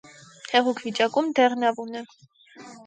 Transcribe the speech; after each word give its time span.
Հեղուկ 0.53 0.81
վիճակում 0.87 1.31
դեղնավուն 1.41 2.03
է։ 2.03 2.07